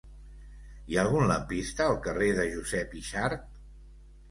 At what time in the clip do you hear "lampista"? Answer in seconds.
1.33-1.87